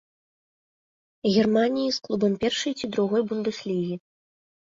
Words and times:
Германіі 1.35 1.89
з 1.99 2.07
клубам 2.07 2.33
першай 2.45 2.73
ці 2.81 2.91
другой 2.97 3.21
бундэслігі. 3.29 3.95